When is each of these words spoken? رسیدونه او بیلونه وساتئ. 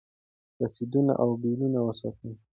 رسیدونه 0.61 1.13
او 1.23 1.29
بیلونه 1.41 1.79
وساتئ. 1.83 2.31